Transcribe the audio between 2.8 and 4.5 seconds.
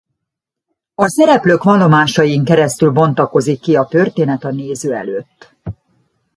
bontakozik ki a történet